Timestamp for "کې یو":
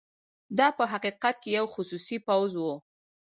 1.41-1.65